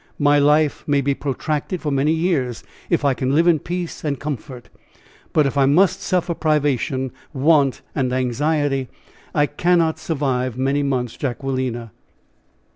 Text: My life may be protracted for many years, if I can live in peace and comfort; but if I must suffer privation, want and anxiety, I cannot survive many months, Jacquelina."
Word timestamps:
My 0.17 0.39
life 0.39 0.83
may 0.87 0.99
be 0.99 1.13
protracted 1.13 1.79
for 1.79 1.91
many 1.91 2.11
years, 2.11 2.63
if 2.89 3.05
I 3.05 3.13
can 3.13 3.35
live 3.35 3.45
in 3.45 3.59
peace 3.59 4.03
and 4.03 4.19
comfort; 4.19 4.67
but 5.31 5.45
if 5.45 5.59
I 5.59 5.67
must 5.67 6.01
suffer 6.01 6.33
privation, 6.33 7.11
want 7.33 7.83
and 7.93 8.11
anxiety, 8.11 8.89
I 9.35 9.45
cannot 9.45 9.99
survive 9.99 10.57
many 10.57 10.81
months, 10.81 11.15
Jacquelina." 11.17 11.91